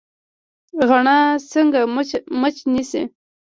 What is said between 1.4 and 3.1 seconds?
څنګه مچ نیسي؟